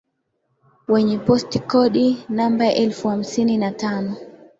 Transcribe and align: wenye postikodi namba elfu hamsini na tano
wenye 0.87 1.17
postikodi 1.25 2.25
namba 2.29 2.73
elfu 2.73 3.07
hamsini 3.09 3.57
na 3.57 3.71
tano 3.71 4.15